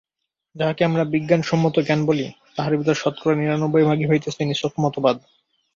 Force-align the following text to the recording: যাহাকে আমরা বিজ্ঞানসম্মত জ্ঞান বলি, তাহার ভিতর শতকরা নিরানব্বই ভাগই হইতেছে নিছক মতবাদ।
যাহাকে 0.55 0.81
আমরা 0.85 1.03
বিজ্ঞানসম্মত 1.13 1.75
জ্ঞান 1.79 2.01
বলি, 2.05 2.25
তাহার 2.55 2.73
ভিতর 2.77 2.95
শতকরা 2.95 3.33
নিরানব্বই 3.35 3.85
ভাগই 3.89 4.09
হইতেছে 4.09 4.41
নিছক 4.45 4.73
মতবাদ। 4.83 5.17